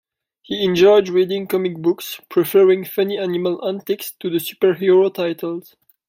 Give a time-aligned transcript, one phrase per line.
[0.41, 5.75] He enjoyed reading comic books, preferring funny animal antics to the superhero titles.